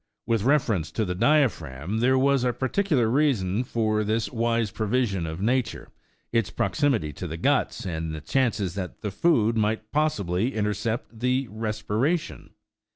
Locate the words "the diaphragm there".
1.05-2.17